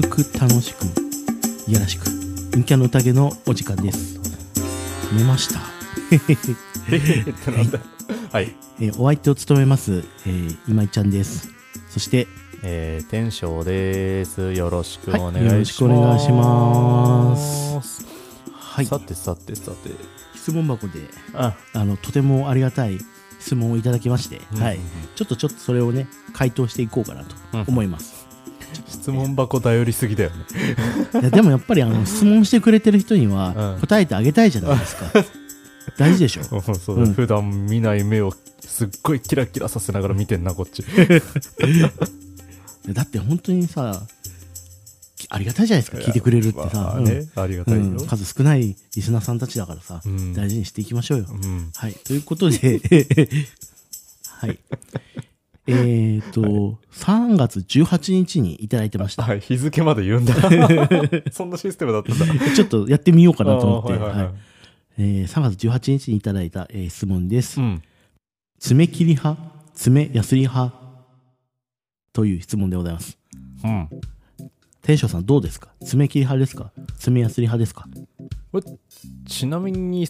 [0.00, 0.84] るく楽しく
[1.68, 2.04] いやらしく
[2.52, 4.18] 陰キャの宴のお時間です。
[5.10, 5.60] 決めました。
[8.32, 11.48] はい、えーお相手を務めます、えー今井ちゃんです
[11.88, 12.26] そして
[12.62, 17.36] えー、天翔ですよろしくお願いします、よろしくお願いしま
[17.82, 18.04] す
[18.52, 19.90] はいさてさてさて
[20.34, 22.98] 質問箱でああのとてもありがたい
[23.38, 27.34] 質問をいただきまして、はいうんうんちょっとちょっとそれをね回答していこうかなと
[27.68, 28.19] 思います、
[29.00, 30.36] 質問箱頼りすぎだよね。
[31.20, 33.80] いやでもやっぱりあの 質問してくれてる人にはうん。
[33.80, 35.12] 答えてあげたいじゃないですか、
[35.96, 36.44] 大事でしょ。
[36.44, 37.14] そうそううん。
[37.14, 40.84] 普段見ない目をすっごいキラキラさせながら見てんなこっち。
[42.88, 44.02] だって本当にさ
[45.28, 48.06] ありがたいじゃないですか聞いてくれるってさ、まあね、ありがたいよ、うんうん。
[48.06, 50.34] 数少ないリスナーさんたちだからさ、うん。
[50.34, 51.70] 大事にしていきましょうよ、うん。
[51.74, 51.92] はい。
[51.92, 52.80] ということで。
[54.40, 54.58] はい
[55.66, 59.22] えっ、と3月18日にいただいてました。
[59.22, 59.40] はい。
[59.40, 60.34] 日付まで言うんだ。
[61.30, 62.54] そんなシステムだったんだ。
[62.54, 64.24] ちょっとやってみようかなと思って、はいはいはい。
[64.24, 64.34] はい。
[64.98, 67.82] えー3月18日にいただいた、えー質問です、うん。
[68.58, 69.40] 爪切り派？
[69.74, 70.74] 爪やすり派？
[72.12, 73.18] という質問でございます。
[73.64, 73.88] うん。
[74.82, 75.68] 天翔さんどうですか？
[75.84, 76.72] 爪切り派ですか？
[76.98, 77.86] 爪やすり派ですか？
[79.26, 80.08] ちなみに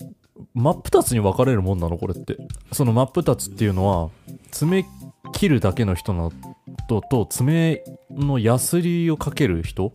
[0.55, 1.99] 真っ二つに分かれるもんなの？
[1.99, 2.37] これって。
[2.73, 4.11] その真っ二つっていうのは
[4.51, 4.87] 爪
[5.33, 6.33] 切るだけの人の
[6.89, 9.93] とと爪のヤスリをかける人？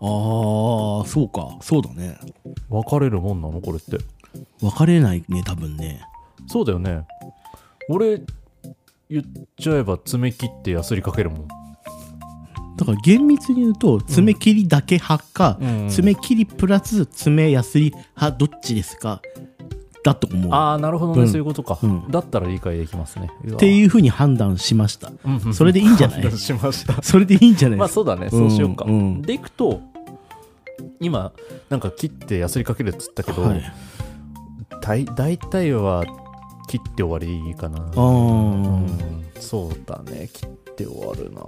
[0.00, 1.56] ああそうか。
[1.62, 2.18] そうだね。
[2.68, 3.98] 分かれるもんなのこれって。
[4.60, 6.02] 分かれないね多分ね。
[6.46, 7.06] そうだよね。
[7.88, 8.20] 俺
[9.08, 9.24] 言っ
[9.58, 11.48] ちゃえば爪切ってヤスリかけるもん。
[12.76, 15.88] だから厳密に言うと爪切りだけ派か、うん。
[15.88, 19.22] 爪切りプラス爪やすり派どっちですか？
[20.04, 20.52] だと思う。
[20.52, 21.28] ああなるほどね、うん。
[21.28, 22.10] そういうことか、うん。
[22.10, 23.30] だったら理解できますね。
[23.52, 25.10] っていうふうに判断しました。
[25.24, 25.54] うん。
[25.54, 26.20] それでいいんじゃない？
[26.20, 27.02] 判断しました。
[27.02, 27.78] それでいいんじゃない？
[27.78, 28.28] まあそうだね。
[28.30, 28.92] そうしようか、うん。
[28.92, 29.22] うん。
[29.22, 29.80] でいくと
[31.00, 31.32] 今
[31.70, 33.62] なんか切ってヤスリかけるっつったけど、はい、
[34.82, 36.04] 大大体は
[36.68, 37.78] 切って終わりかな。
[37.78, 39.24] あうーん。
[39.40, 40.28] そうだね。
[40.32, 41.40] 切って終わるな。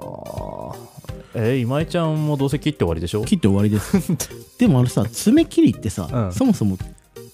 [1.34, 3.24] えー今井ちゃんもどうせ切って終わりでしょ？
[3.24, 3.98] 切って終わりです。
[4.58, 6.32] でもあのさ爪切りってさ、うん。
[6.32, 6.78] そもそも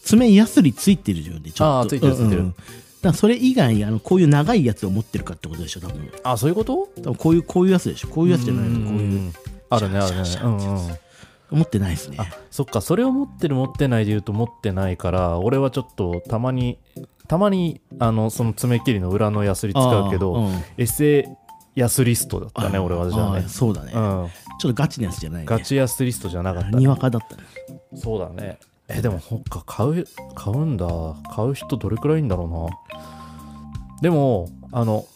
[0.04, 1.64] 爪やすりついてるよねちょっと。
[1.80, 2.46] あーついてるついてるうん。
[2.46, 2.54] うん
[3.02, 6.08] だそれ以外にあのこういう長いやつを持ってるかってことでしょ多分。
[6.22, 6.88] あそういうこと？
[7.02, 8.88] 多分こういうこういうやつでしょこういうやつじゃないの。
[8.88, 9.32] こういううん
[9.70, 16.78] あるねあるねうん持ってないですねあそっかそれを持ってる持ってないで言うと持ってないから俺はちょっとたまに
[17.26, 21.28] たまにあのその爪切りの裏のヤスリ使うけど、うんエセ
[21.74, 24.28] ヤスリストだったね俺はじゃあねーそうだね、うん
[24.60, 27.42] ちょっとガチなやつじゃないねガチヤスリストじゃなかったねにわかだったね
[27.96, 28.58] そうだね
[28.88, 30.04] えでもほっか買う
[30.34, 30.86] 買うんだ。
[31.34, 33.00] 買う人どれくらいいんだろうな。
[34.00, 35.06] でもあの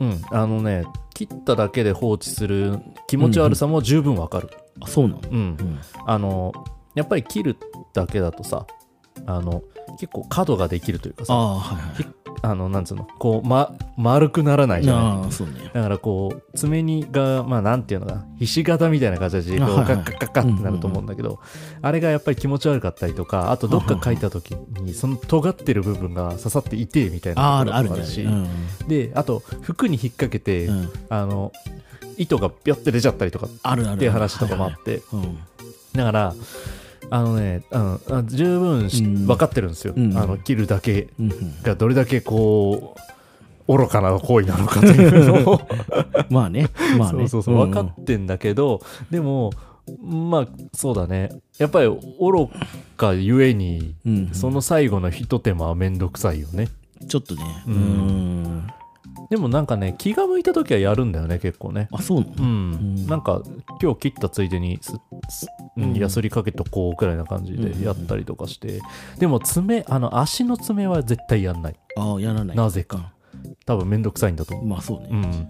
[0.00, 0.84] うんあのね
[1.14, 4.50] 切っただけで放置する気持ち悪さも十分わかる。
[4.80, 6.52] あそうなの、うん、うん、あの
[6.94, 7.56] やっぱり切る
[7.94, 8.66] だけだとさ
[9.26, 9.62] あの
[9.98, 12.04] 結構角ができるというかさああはいはい。
[12.04, 12.06] き
[12.42, 15.02] あのなんつうのこう、ま、丸くならないじゃない。
[15.04, 15.70] ああそうね。
[15.72, 20.02] だからこう爪にがまあなんていうのかなひし形みたいな形でこうあはいはい。
[20.02, 21.40] カッカッカッカッってなると思うんだけど、
[21.80, 30.92] あれがやっぱり気持ち悪かったりとかあとどっか書いた時にその尖ってる部分が刺さって痛いみたいああなあるあるねところもし、うんであと服に引っ掛けて、うん。
[31.08, 31.52] あの
[32.18, 35.02] 糸がピョって出ちゃったりとかっていう話とかもあって、
[35.94, 36.34] だから
[37.10, 39.26] あのね、うん、あ十分しうん。
[39.26, 40.16] 分かってるんですよ、うん。
[40.16, 41.08] あの切るだけ。
[41.18, 41.62] うんうん。
[41.62, 42.96] がどれだけこ
[43.68, 45.60] う愚かな行為なのかというのを。
[46.30, 46.68] まあね
[46.98, 47.28] まあね。
[47.28, 48.80] そうそうそう分かってんだけど、
[49.10, 49.52] でも
[50.02, 51.30] まあそうだね。
[51.58, 51.98] やっぱり愚
[52.96, 54.34] かゆえに、うんうん。
[54.34, 56.68] その最後のひと手間はめんどくさいよね。
[57.08, 57.42] ちょっとね。
[57.66, 57.76] ううん
[58.42, 58.66] ん
[59.30, 61.88] でもなんかね気が向いた時はやるんだよね結構ね。
[61.92, 62.32] あそうなの？
[62.38, 63.06] うん、ん。
[63.06, 63.42] なんか
[63.82, 64.92] 今日切ったついでにす
[65.28, 65.84] すうん。
[65.84, 68.80] うんヤスリかけとこうくらいな感じでやったりとかして、
[69.18, 71.76] でも爪あの足の爪は絶対やんない。
[71.96, 72.56] ああやらない。
[72.56, 73.12] なぜか。
[73.64, 74.66] 多分めんどくさいんだと思う。
[74.66, 75.08] まあそうね。
[75.10, 75.46] うん。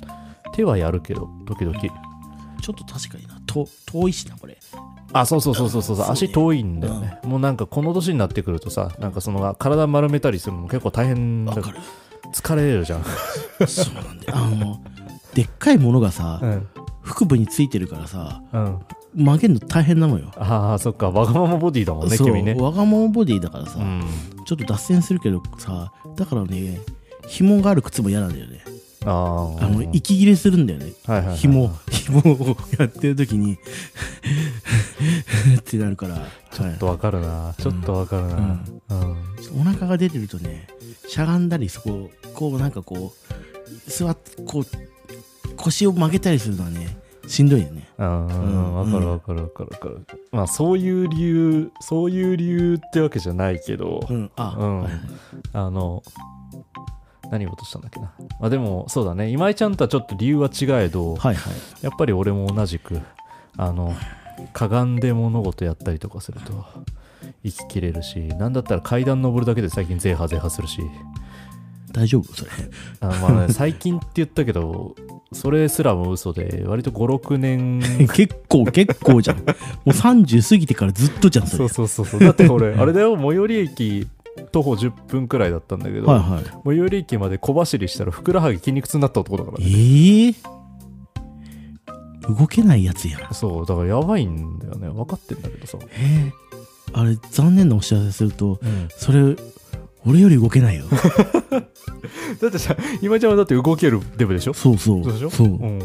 [0.53, 1.79] 手はやるけど時々。
[1.79, 3.39] ちょっと確かにな。
[3.47, 4.57] と遠いしなこれ。
[5.13, 5.97] あそうそうそうそうそう。
[5.97, 6.13] そうね。
[6.13, 11.79] 足遠いんだよね、もうなんかこの年になってくるとさなんかその体丸めたりするのも結構大変だわかる
[12.33, 13.05] 疲れるじゃん、
[13.67, 14.33] そうなんだよ。
[14.35, 14.81] あの
[15.35, 16.69] でっかいものがさうん。
[17.03, 18.81] 腹部についてるからさうん、
[19.15, 20.33] 曲げるの大変なのよ。
[20.37, 21.11] ああそっか。
[21.11, 22.55] わがままボディだもんね君ね。
[22.55, 24.03] わがままボディだからさ、うん。
[24.47, 26.81] ちょっと脱線するけどさだからね
[27.27, 28.61] 紐がある靴も嫌なんだよね
[29.07, 30.93] あああの息切れするんだよね。
[31.07, 33.55] はいはいはい紐紐をやってる時に。
[35.59, 36.27] ってなるから。
[36.53, 38.39] ちょっとわかるな、ちょっとわかるな、う
[38.91, 39.61] うん。
[39.61, 39.61] ん。
[39.61, 40.67] お腹が出てるとね
[41.07, 43.13] しゃがんだりそここうなんかこ
[43.87, 44.17] う座っ
[44.47, 44.67] こう
[45.57, 46.99] 腰を曲げたりするのはね
[47.29, 47.89] しんどいよね。
[47.99, 48.27] うん。
[48.27, 48.75] うん。
[48.75, 50.07] わかるわかるわかるわかる。
[50.33, 54.31] まあそういう理由、そういう理由ってわけじゃないけど、うん。
[54.37, 54.81] あ、うん。
[54.83, 55.01] はいはい。
[55.53, 56.03] あの、
[57.31, 58.13] 何言おうとしたんだっけな。
[58.41, 59.29] まあでも、そうだね。
[59.31, 61.55] 今井ちゃんとはちょっと理由は違えど、はいはい。
[61.83, 63.01] やっぱり俺も同じく、
[63.57, 63.95] あの、
[64.53, 66.65] かがんで物事やったりとかすると、
[67.45, 70.81] 生ききれるし、なんだったら階段登るだけで最近ゼーハゼーハするし、
[71.93, 72.51] 大丈夫それ。
[73.01, 74.95] あのまあね、最近って言ったけど、
[75.33, 77.81] それすらも嘘で、割と5、6年
[78.15, 79.39] 結構、結構じゃん。
[79.39, 79.43] も
[79.87, 81.69] う30過ぎてからずっとじゃん、それ。
[81.69, 84.09] そうそうそうそうだって俺あれだよ最寄り駅
[84.57, 86.45] 徒歩10分くらいだったんだけど、はいはい。
[86.65, 90.35] 最寄り駅まで小走りしたらふくらはぎ筋肉痛になった男だからえねー、
[92.39, 93.35] 動けないやつやん。
[93.35, 94.89] そうだからやばいんだよね。
[94.89, 99.37] 分かってんだけどさ、えー、あれ、残念なお知らせすると、うん、それ、
[100.07, 100.85] 俺より動けないよ。
[102.41, 104.55] だってさ今ちゃんはだって動けるデブでしょ？
[104.55, 105.05] そうそう。
[105.05, 105.49] そうそう。
[105.49, 105.83] うん、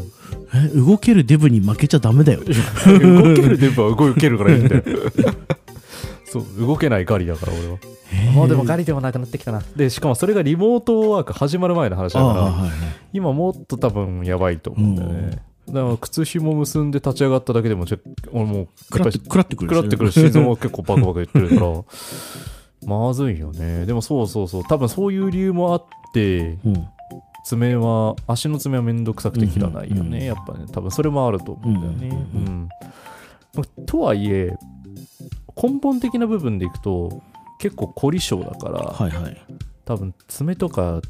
[0.54, 2.40] え、動けるデブに負けちゃダメだよ。
[2.40, 4.82] 動けるデブは動けるからいいんだよ
[6.32, 7.78] そう動けないガリだから俺は。
[8.34, 9.62] もうでもガリでもなくなってきたな。
[9.76, 12.70] でしかもそれがリモートワーク始まる前の話だからはいはい。
[13.12, 17.98] 今もっと多分やばいと思うんだよね、だから靴紐結んで立ち上がっただけでもちょ
[18.32, 19.70] 俺もう食らって、食らってくる。
[19.70, 21.82] 食らってくる心臓も結構バクバク言ってるから
[22.88, 23.86] まずいよね。
[23.86, 24.64] でもそうそうそう。
[24.64, 26.86] 多分そういう理由もあってうん。
[27.44, 30.14] 爪は足の爪はめんどくさくて切らないよね、うん。
[30.14, 30.22] うん。
[30.22, 32.26] やっぱね多分それもあると思うんだよね。
[32.34, 32.44] ううん。
[32.62, 32.68] ん、
[33.84, 34.56] とはいえ
[35.60, 37.22] 根本的な部分でいくと
[37.58, 39.36] 結構凝り性だから、はいはい。
[39.84, 41.00] 多分爪とか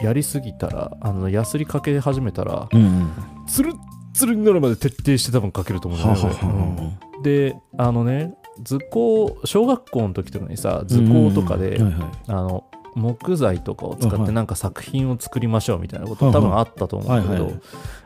[0.00, 3.10] やりすぎたらあのヤスリかけ始めたらうんうん。
[3.46, 3.76] ツルッ
[4.12, 11.92] ツルになるまで徹底して多分かけると思うんだはよねであのね図工小学校の時とかにさ図工とかで、うんうん。
[11.92, 12.12] はいはい。
[12.28, 12.64] あの
[12.96, 17.52] 木材とかを使ってなんか作品を作りましょうみたいなこと多分あったと思うんだけど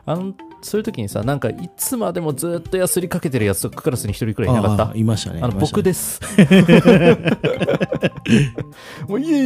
[0.05, 4.95] あのそういう時にさなんかいつまでもずっとヤスリかけてるやつとかクラスに一人くらいいなかった？
[4.95, 5.39] いましたね。
[5.41, 6.19] あの僕です。
[9.07, 9.41] もう家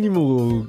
[0.00, 0.66] にも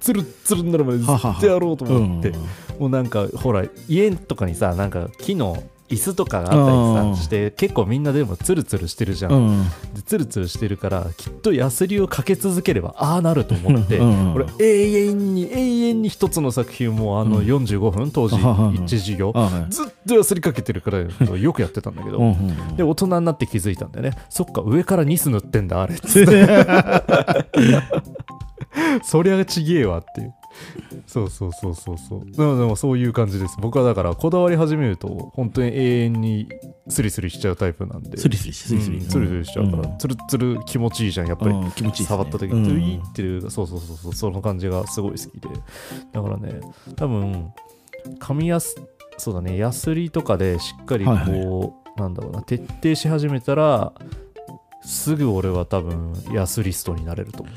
[0.00, 2.30] つるっつるになるまでずっとやろうと思って。
[2.30, 2.40] うん。
[2.80, 5.62] もうなんかほら家とかにさなんか木の
[5.92, 7.16] 椅子とかがあったりうん。
[7.16, 9.64] さして結構みんなでもツルツルしてるじゃん、うん。
[9.94, 17.46] でツルツルしてるからきっとヤスリをかけ続ければああなると思ってうん俺永遠に永遠に一つの作品もあのうん。
[17.46, 19.34] 45分当時あ ははは1授業。
[19.68, 20.98] ずっとヤスリかけてるから
[21.36, 22.18] よくやってたんだけど
[22.76, 24.16] で大人になって気づいたんだよね。
[24.28, 26.48] そっか上からニス塗ってんだあれっつって。
[29.04, 30.34] そりゃちげえわっていう
[31.06, 31.98] そうそうそうそう。
[31.98, 33.56] そうでもでもそういう感じです。
[33.60, 36.48] 僕はだからこだわり始めると本当に永遠に
[36.88, 38.16] スリスリしちゃうタイプなんで。
[38.18, 38.96] スリスリしスリスリ。
[38.98, 39.98] うんスリスリしちゃうから、ん。
[39.98, 42.08] ツルツル気持ちいいじゃんやっぱり、うん気持ちいいね。
[42.08, 42.62] 触った時うん。
[42.62, 44.14] にトゥイーっていうそうそうそうそう。
[44.14, 45.48] その感じがすごい好きで。
[46.12, 46.60] だからね
[46.96, 47.50] 多分
[48.18, 48.76] 紙やす
[49.18, 49.56] そうだね。
[49.56, 51.72] ヤスリとかでしっかりこう、はい。
[51.96, 52.42] なんだろうな。
[52.42, 53.92] 徹底し始めたら
[54.82, 57.54] すぐ俺は多分ヤスリストになれると思う、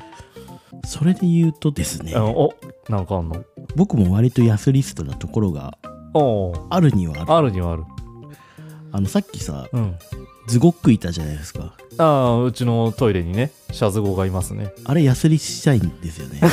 [0.84, 2.16] それで言うとですね。
[2.16, 2.54] お
[2.90, 3.44] なんかあんの？
[3.76, 5.78] 僕も割と安リストなところが
[6.14, 7.34] おあるにはある。
[7.34, 7.84] あるにはある。
[8.92, 9.96] あの、さっきさ、うん。
[10.48, 11.74] ズゴックいたじゃないですか。
[11.98, 14.72] ああうちのトイレにねシャズゴがいますね。
[14.84, 16.42] あれ、ヤスリしたいんですよね。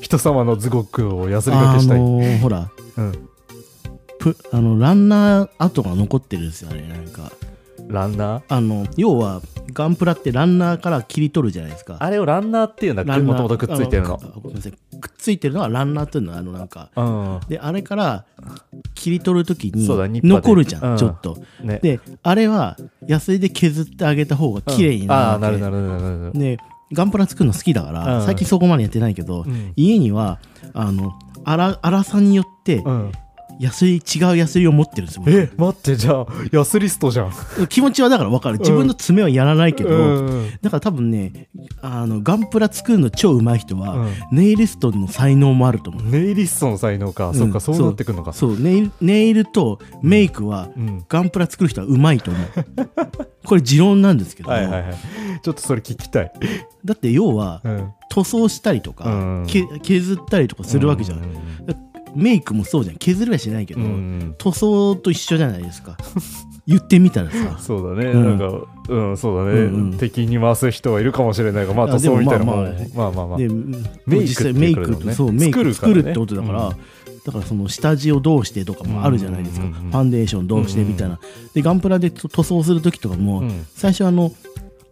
[0.00, 3.28] 人様のズゴックをヤスリがけしたい、あのーほら、うん、
[4.18, 7.32] プあの、ランナー跡が残ってるんですよね、なんか。
[7.88, 8.42] ランナー？
[8.48, 9.40] あの、要は、
[9.72, 11.96] ガンプラってランナーから切り取るじゃないですか。
[12.00, 13.02] あれをランナーっていうんだ。
[13.02, 13.26] っランナー。
[13.26, 14.20] けもともとくっついてるの。
[14.22, 14.72] あごめんなさい。
[15.00, 17.40] くっついてるのはランナーっていうのは、あの、なんか、うん。
[17.48, 18.24] で、あれから
[18.94, 20.48] 切り取るときにそうだニッパーで。
[20.48, 20.96] 残るじゃん、うん。
[20.98, 21.38] ちょっと。
[21.62, 21.80] ね。
[21.82, 22.76] で、あれは、
[23.06, 26.58] ヤスリで削ってあげた方が綺麗になるああなるなるなるなるなるで、
[26.92, 28.26] ガンプラ作るの好きだから、うん。
[28.26, 29.72] 最近そこまでやってないけど、うん。
[29.76, 30.38] 家には、
[30.74, 31.12] あの、
[31.44, 33.12] 粗粗さによって、うん
[33.60, 35.22] ヤスリ、違うヤスリを持ってるんですよ。
[35.24, 35.32] 僕。
[35.32, 37.32] え待ってじゃあヤスリストじゃん。
[37.68, 38.58] 気持ちはだから分かる。
[38.58, 40.50] 自分の爪はやらないけど、うん。
[40.60, 41.48] だから多分ね、
[41.80, 44.12] あの、ガンプラ作るの超上手い人は、うん。
[44.32, 46.02] ネイリストの才能もあると思う。
[46.04, 47.34] ネイリストの才能か、ん。
[47.34, 48.32] そっかそうなってくるのか。
[48.32, 51.04] そう、ネイルネイルとメイクは、うん。
[51.08, 52.48] ガンプラ作る人は上手いと思う。
[53.44, 54.48] これ持論なんですけど。
[54.48, 54.94] も、はいはいはい。
[55.42, 56.32] ちょっとそれ聞きたい、
[56.84, 59.44] だって要は、うん、塗装したりとか、
[59.82, 61.18] 削ったりとかするわけじゃん。
[61.18, 62.96] うんメイクもそうじゃん。
[62.96, 64.34] 削りはしないけど、うんうん。
[64.38, 65.96] 塗装と一緒じゃないですか。
[66.66, 67.58] 言ってみたらさ。
[67.58, 68.38] そうだね、うん。
[68.38, 69.98] なんかうんそうだね、うんうん。
[69.98, 72.76] 敵に回す人はいるかもしれないがまああ塗装みたいなもん。
[72.76, 73.12] でまあ。
[73.12, 73.48] まあまあで、
[74.06, 76.76] メイクメイクそう、メイク作るってことだから、
[77.24, 79.66] だからその下地をどうしてとかもあるじゃないですか。
[79.66, 79.90] うんうんうんうん。
[79.90, 81.18] ファンデーションどうしてみたいな。
[81.54, 83.66] で、ガンプラで塗装するときとかも、うん。
[83.74, 84.32] 最初あの、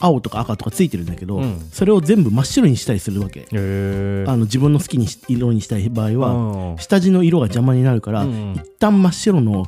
[0.00, 1.60] 青とか赤とかついてるんだけど、うん。
[1.70, 3.46] それを全部真っ白にしたりするわけ。
[3.50, 6.32] あの自分の好きにし色にしたい場合は、
[6.72, 6.78] うん。
[6.78, 8.54] 下地の色が邪魔になるから、うん。
[8.54, 9.66] 一旦真っ白の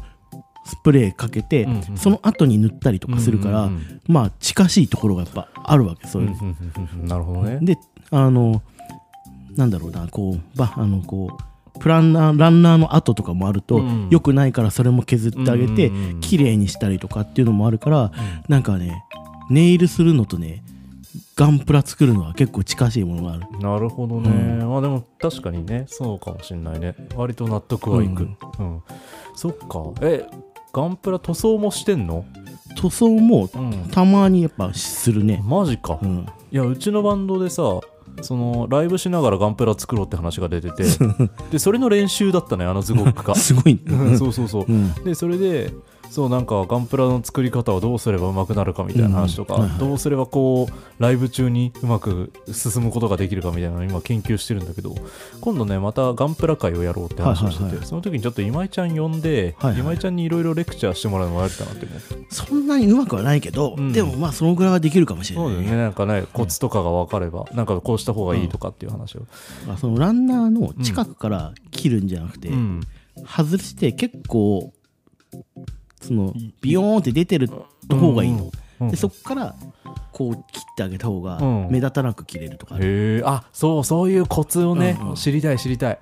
[0.64, 7.58] スプレーかけて、うんうんその後に塗ったりとかするから、うんうんまあ近しいところがやっぱあるわけそういう、うんうんうんうんなるほどね。
[7.62, 7.76] で
[8.10, 8.62] あの
[9.56, 14.08] なんだろうなこうばあのこうプランナーランナーの跡とかもあると、うん。
[14.10, 18.12] 良くないからそれも削ってあげて、うんうんうん綺麗にしたりとかっていうのもあるから、
[18.48, 19.04] なんかね
[19.52, 20.64] ネイルするのとね
[21.37, 23.59] ガンプラ作るのは結構近しいものがある。
[23.59, 24.30] なるほどね、
[24.62, 26.94] うまあでも確かにねそうかもしんないね。
[27.16, 28.28] 割と納得はいく。
[28.59, 28.82] うん、
[29.35, 29.92] そっか。
[30.02, 30.26] え
[30.73, 32.25] ガンプラ塗装もしてんの？
[32.76, 33.88] 塗装もうん。
[33.90, 37.80] たまにやっぱするね、マジか、いうん、やうちのバンドでさ
[38.21, 40.85] そのライブしながらガンプラ作ろうって話が出てて。
[41.50, 43.35] でそれの練習だったねあのズゴックが。
[43.37, 44.18] すごい、うん。
[44.18, 44.64] そうそうそう。
[44.68, 44.92] うん。
[45.04, 45.73] でそれで
[46.12, 49.78] そうなんかガンプラの作り方をどうすればうまくなるかみたいな話とか、うんはいはい。
[49.78, 54.95] どうすればこうライブ中にうまく進むことができるかみたいなのを今研究してるんだけど
[55.40, 57.87] 今度ねまたガンプラ会をやろうって話をしてて、はいはいはい。
[57.87, 59.81] その時にちょっと今井ちゃん呼んで、はいはい。
[59.81, 62.35] 今井ちゃんにいろいろレクチャーしてもらうのもありかなって思って。
[62.35, 63.92] そんなにうまくはないけど、うん。
[63.95, 65.71] でもまあそのぐらいはできるかもしれない、そうね。
[65.71, 69.23] なんかねコツとかが分かれば、なんかこうした方がいいとかっていう話を、
[69.69, 72.81] あそのランナーの近くから切るんじゃなくて、うん。
[73.26, 74.73] 外して結構
[76.12, 77.49] そのビヨーンって出てる
[77.88, 78.50] 方がいいの、
[78.81, 78.90] うん。
[78.90, 79.54] でそこから
[80.12, 81.69] こう切ってあげた方がうん。
[81.71, 85.14] 目立たなく切れるとか、っへえあそうそういうコツをね、うんうん。
[85.16, 85.99] 知りたい知りたい。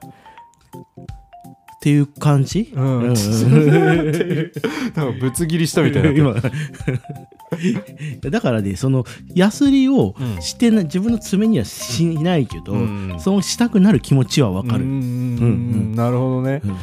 [1.81, 2.99] ていう感じ、うん。
[3.05, 3.15] うん
[4.95, 6.35] なんかぶつ切りしたみたいな 今。
[8.31, 10.43] だからねそのヤスリをうん。
[10.43, 13.17] してな、自分の爪にはしないけど、うん。
[13.19, 14.97] そのしたくなる気持ちはわかる、うんうん。
[14.97, 15.07] うんう
[15.93, 15.93] ん。
[15.95, 16.77] なるほどね、うん。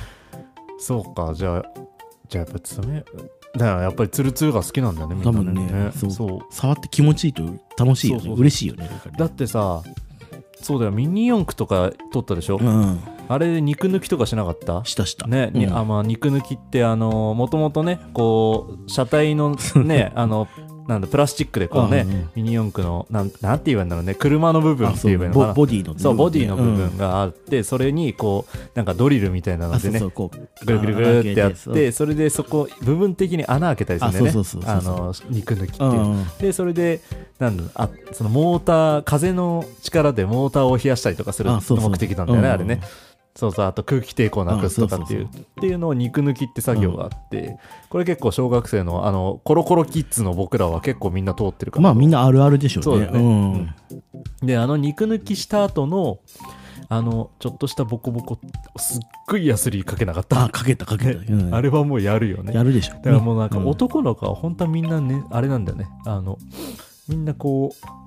[0.79, 1.86] そうかじゃあ
[2.29, 6.39] じゃあやっぱ爪だからやっぱりツルツルが好きなんだよねみんな多分ねねそう。
[6.51, 7.43] 触って気持ちいいと
[7.77, 8.21] 楽しいよね。
[8.21, 8.39] そうそうそう。
[8.41, 9.15] 嬉しいよねなんかね。
[9.17, 9.81] だってさ
[10.61, 10.91] そうだよ。
[10.91, 12.99] ミニ四駆とか撮ったでしょ、うん。
[13.29, 14.83] あれで肉抜きとかしなかった？
[14.85, 15.27] したした。
[15.27, 15.77] ね、にうん。
[15.77, 20.47] あまあ、肉抜きってあのもともとねこう車体のね あの
[20.87, 22.29] なんだプラスチックでこうね、うんうん。
[22.35, 25.47] ミニ四駆のなんなんて言えばいいんだろうね車の部分っていいのかな。
[25.47, 25.99] ボボディのね。
[25.99, 29.99] そうボディの部うん分があって、それにこうなんかドリルみたいなのあでね。
[29.99, 35.89] ぐるぐるぐるってやってそれでそこ部分的に穴開けたりするんだよねあの肉抜きっていう。
[35.89, 36.27] うんうん。
[36.39, 37.01] でそれで
[37.39, 42.53] なんだあそのモーター風の力でモーターを冷やしたりとかする目的なんだよねうん。
[42.53, 42.81] あれね
[43.37, 45.29] そうそうあと空気抵抗なくすとかっていうっ
[45.61, 51.83] ていうのを肉抜きって作業があって、これ結構小学生のあのコロコロキッズの僕らは結構みんな通ってるから。
[51.83, 52.83] まあみんなあるあるでしょうね。
[52.83, 53.75] そうだよねん。
[54.41, 56.17] であの肉抜きした後の
[56.89, 58.39] あのちょっとしたボコボコ
[58.77, 60.45] すっごいヤスリかけなかった。
[60.45, 61.53] あかけたかけた、うん。
[61.53, 62.53] あれはもうやるよね。
[62.55, 62.93] やるでしょ。
[62.93, 63.67] だからもうなんかうん。
[63.67, 66.39] 男の子は本当はみんなね、あれなんだよねあの
[67.07, 67.71] みんなこ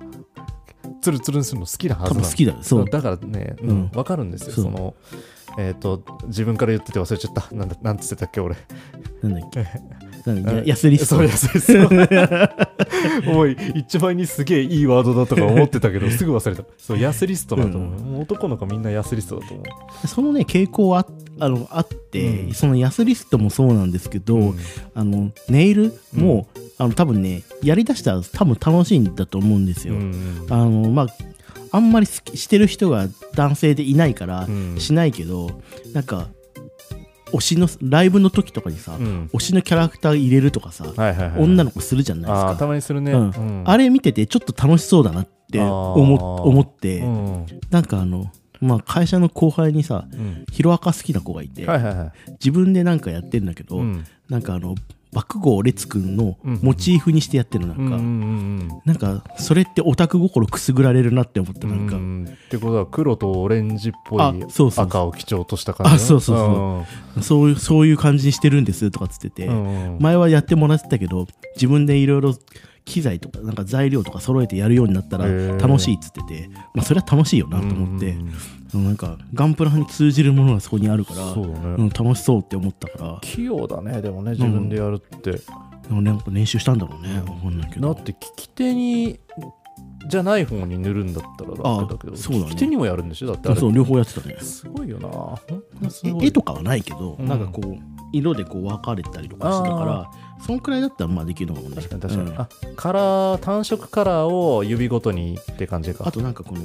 [1.01, 2.21] ツルツルにするの好きなはずなの。
[2.21, 2.57] 多分好きだよ。
[2.61, 2.85] そう。
[2.85, 3.77] だからね、ううん。
[3.83, 4.55] ん、分かるんですよ。
[4.55, 4.95] その
[5.57, 7.53] えっ、と自分から言ってて忘れちゃった。
[7.55, 8.55] なんだなんつってたっけ俺。
[9.21, 9.65] なんだっけ
[10.25, 10.43] なん。
[10.43, 11.15] だっけヤスリスト。
[11.17, 16.63] そうやそうそうもう一番にすげえいいワードだとか思ってたけどすぐ忘れた。
[16.77, 19.63] そうヤスリストだと思う,、もう男の子みんなヤスリストだと思
[20.03, 20.07] う。
[20.07, 21.05] そのね傾向はあ
[21.39, 22.53] あのあって、うん。
[22.53, 24.57] そのヤスリストもそうなんですけど、うん。
[24.93, 26.47] あのネイルも、
[26.77, 30.45] あの多分ねやりだしたら多分楽しいんだと思うんですよ、うん。
[30.49, 31.07] あのまあ
[31.71, 34.75] あんまり好きしてる人が男性でいないからうん。
[34.79, 35.61] しないけど、
[35.93, 36.27] なんか
[37.33, 39.29] 推しのライブの時とかにさ、うん。
[39.33, 41.43] 推しのキャラクター入れるとかさ、はいはいはい。
[41.43, 42.55] 女の子するじゃないですか。
[42.57, 43.29] たまにするね、うん。
[43.29, 43.63] うん。
[43.65, 47.45] あれ見ててちょっと楽しそうだなって思思って、うん。
[47.69, 50.45] なんかあの、まあ、会社の後輩にさうん。
[50.51, 52.11] ヒロアカ好きな子がいて、はいはいはい。
[52.33, 54.05] 自分でなんかやってるんだけど、うん。
[54.29, 54.75] なんかあの
[55.13, 56.59] 爆豪列くんのうん。
[56.61, 64.43] モチーフにしてやってるなんか、うんうんうんなんかそれってオタク心くすぐられるなって思ったなんか、うんってことは黒とオレンジっぽあい
[64.75, 66.85] 赤を基調とした感じあそうそうそ
[67.19, 67.23] う。
[67.23, 69.47] そういうそういう感じにしてるんですとかつってて、
[69.99, 72.35] 前はやってもらってたけど自分でいろいろ
[72.85, 75.25] 機材とかなんか材料とか揃えてやるようになったら
[75.57, 78.19] 楽しいっつってて、まあ、それは楽しいよなと思って、うん。
[78.19, 78.33] うん
[78.73, 81.43] なんかガンプラに通じるものがそこにあるからね、
[81.77, 83.19] うん、楽しそうって思ったから。
[83.21, 85.41] 器用だねでもね自分でやるって、で
[85.89, 87.93] もなんか練習したんだろうねわかんないけど。
[87.93, 89.19] だって利き手に
[90.07, 92.49] じゃない方に塗るんだったら楽だけどあそうだね。
[92.51, 93.27] 利き手にもやるんでしょ？
[93.27, 94.37] だってそう両方やってたね。
[94.39, 95.09] すごいよな。
[96.23, 97.27] 絵とかはないけど、うん。
[97.27, 97.75] なんかこう
[98.13, 100.09] 色でこう分かれたりとかしてたから
[100.45, 101.75] そんくらいだったらまあできるのかもね。
[101.75, 102.41] 確かに確かに、うん。
[102.41, 106.07] あカラー単色カラーを指ごとにって感じか。
[106.07, 106.61] あとなんかこの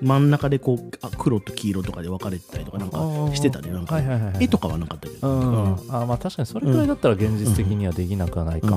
[0.00, 2.98] 真ん中でこうあ黒と黄色とかで分かれてたりとかなんか
[3.34, 4.44] してたねなんか、はいはいはいはい。
[4.44, 8.76] 絵とかはなかったけど、うん、あまあ確かにそれくらいだったら現実的にはできなくはないか、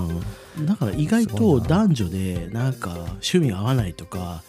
[0.58, 0.66] うん。
[0.66, 4.44] だから意外と男女でなんか趣味合わないとか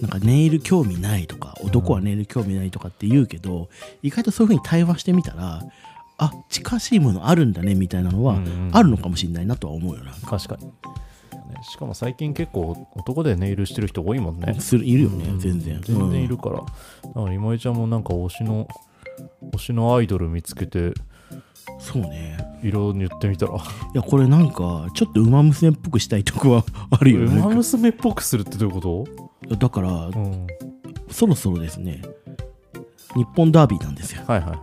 [0.00, 3.68] なんかネイル興味ないとか男はネイル興味ないとかって言うけど、
[4.02, 5.62] 意外とそういうふうに対話してみたら
[6.18, 10.72] あ近しいものあるんだねみたいなのはうんうんあるのかもしれないなとは思うよな、確かに、ね
[11.62, 14.56] しかも最近結構男でネイルしてる人多いもんね。
[14.60, 15.38] するいるよね、うん。
[15.40, 15.80] 全然。
[15.82, 18.68] 全然いるから、だから今井ちゃんもなんか推しの
[19.52, 20.94] 推しのアイドル見つけてうん
[21.78, 22.38] そうね。
[22.62, 23.54] 色塗ってみたら。
[23.54, 23.56] い
[23.94, 27.20] やこれなんかちょっと馬娘っぽくしたいとこはあるよ。
[27.28, 29.04] ね馬娘っぽくするってどういうこ
[29.58, 30.46] だからと、うん、
[31.10, 32.02] そろそろですね
[33.14, 34.22] 日本ダービーなんですよ。
[34.26, 34.58] はいはいはい、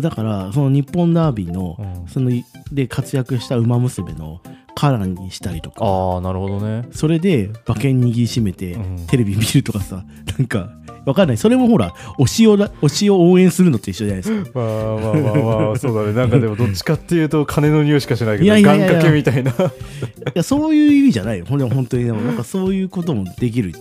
[0.00, 2.08] だからその日本ダービーのうん。
[2.08, 2.30] その
[2.70, 4.40] で活躍した馬娘の
[4.74, 5.84] カラーにしたりとか。
[5.84, 6.88] ああなるほどね。
[6.92, 9.06] それで馬券握りしめてうん。
[9.06, 10.04] テレビ見るとかさ
[10.38, 10.70] なんか
[11.04, 11.36] わかんない。
[11.36, 14.50] それもほら推しをだ推しを応援するのと一緒じゃないですか。
[14.58, 16.12] まあまあまあまあそうだね。
[16.12, 19.50] なんかでもどっちかっていうと金の匂いしかしないけど願掛けみたいな。
[19.50, 19.54] い
[20.34, 21.44] やそういう意味じゃないよ。
[21.48, 23.72] ほんで本当にでもなんかそういうこともできる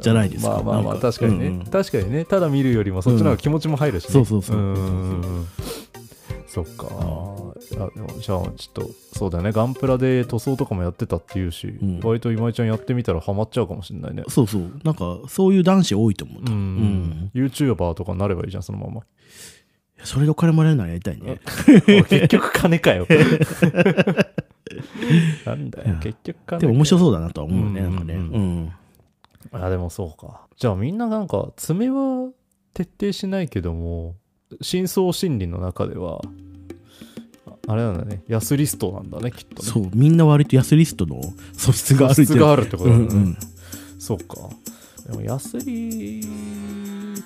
[0.00, 0.50] じゃないですか。
[0.50, 1.64] まあまあまあ確かにね、うんうん。
[1.66, 2.24] 確かにね。
[2.24, 5.46] ただ見るよりもそっちの方が気持ちも入るしね、そうそうそうう。
[6.46, 6.86] そっか。
[6.88, 9.52] あでもじゃあちょっとそうだよね。
[9.52, 12.00] ガンプラで塗装とかもやってたっていうし、ん。
[12.02, 14.24] 割と今井ちゃんやってみたらハマっちゃうかもしれないね。
[14.28, 14.62] そうそう。
[14.82, 18.62] なんかそういう男子多いと思う、うん、ん YouTuber とかになればいいじゃん。
[18.62, 19.02] そのまま。
[20.02, 21.40] それでお金もらえるならやりたいね。
[22.08, 23.06] 結局金かよ。
[25.44, 25.96] なんだよ。
[26.00, 28.24] 結局金かでも面白そうだなとは思うね、うんなんかね、ううん
[28.64, 28.72] ん
[29.52, 30.46] あでもそうか。
[30.56, 32.30] じゃあみんななんか爪は
[32.74, 34.16] 徹底しないけども
[34.60, 36.20] 深層心理の中では
[37.46, 38.22] ああれなんだね。
[38.28, 39.68] 安リストなんだねきっとね。
[39.68, 41.20] そうみんな割と安リストの
[41.52, 43.36] 素質がある素質があるってことだね、うんうん。
[43.98, 44.48] そうか。
[45.06, 46.20] でもヤスリ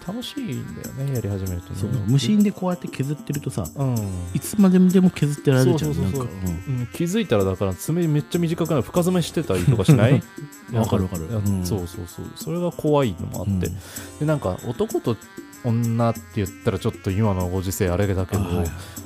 [0.07, 2.05] 楽しいんだよねやり始めるとね。
[2.07, 3.97] 無心でこうやって削ってるとさうん。
[4.35, 6.19] いつまででも削ってられるじゃんなんか。
[6.21, 10.23] うん、気づいたらだから爪めっちゃ短くなる深爪してたりとかしない？
[10.75, 11.27] わかるわかる。
[11.29, 11.65] うん。
[11.65, 12.27] そうそうそう。
[12.37, 13.59] それが怖いのもあって、うん。
[13.61, 13.71] で
[14.27, 15.17] なんか男と
[15.65, 18.43] 女って言ったらちょっと今のご時世あれだけど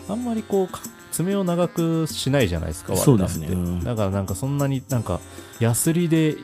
[0.09, 0.81] あ,、んまりこうか
[1.19, 3.49] 爪を長くしないじゃないですかそうですね。
[3.83, 5.19] だからなんかそんなになんか
[5.59, 6.37] ヤスリで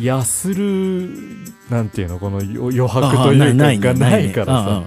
[0.00, 1.10] ヤスる
[1.68, 3.78] なんていうのこの余余白というかね。
[3.78, 4.82] がないからさ。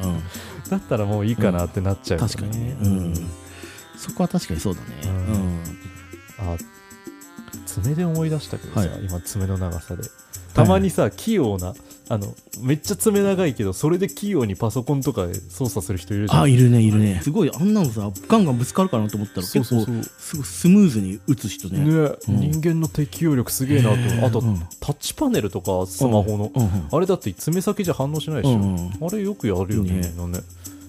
[0.70, 2.66] だったらもういいかなってなっちゃうよね、確かに。
[2.66, 3.14] ねうん。
[3.98, 4.88] そこは確かにそうだね。
[5.04, 5.12] うん。
[5.12, 5.60] うん。
[6.54, 6.58] あ
[7.66, 9.06] 爪で思い出したけどさ、はい。
[9.06, 10.04] 今爪の長さで
[10.54, 11.74] たまにさ、器用な
[12.10, 16.42] あのめっちゃ爪長いけどそれで器用にパソコンとかで操作する人いるじゃん。
[16.44, 17.22] あいるねいるね。
[17.24, 19.96] すごいあんなのさガンガンぶつかるかなと思ったら結構そうそう。
[19.96, 21.80] そうすごいスムーズに打つ人ね。
[21.80, 21.86] ね、
[22.28, 22.40] うん。
[22.52, 24.26] 人間の適応力すげえなと。
[24.28, 24.60] あと、うん。
[24.80, 26.62] タッチパネルとかスマホの、うん。
[26.62, 26.88] うん。
[26.92, 28.76] あれだって爪先じゃ反応しないでしょ、うん。
[28.76, 28.92] うん。
[29.02, 30.14] あれよくやるよねね。
[30.16, 30.44] みんなね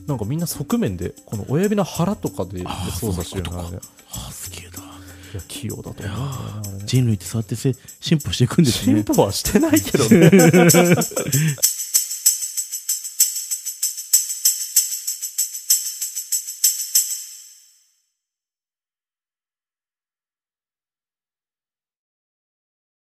[0.07, 3.89] なんかみんな側面でこの親指の腹とかであー操作してるよねそういうあれ
[4.27, 4.69] あすげえな。
[4.69, 4.73] い
[5.35, 6.13] や器用だと思
[6.75, 6.79] う。
[6.79, 9.03] ね人類ってそうやってせ進歩していくんですね。
[9.03, 10.31] 進歩はしてないけどね